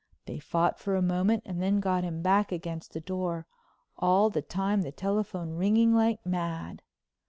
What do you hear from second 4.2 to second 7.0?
the time the telephone ringing like mad.